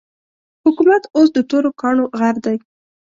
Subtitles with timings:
[0.63, 2.57] حکومت اوس د تورو کاڼو غر دی.